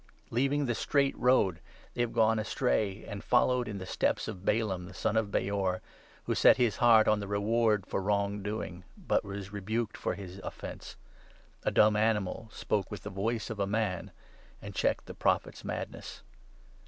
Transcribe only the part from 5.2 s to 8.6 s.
Beor, who set his heart on the reward for wrong